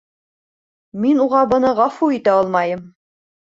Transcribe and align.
Мин 1.03 1.19
уға 1.27 1.43
быны 1.53 1.75
ғәфү 1.83 2.11
итә 2.19 2.37
алмайым 2.39 2.85